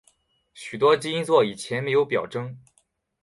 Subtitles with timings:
[0.55, 2.57] 许多基因座以前没有表征。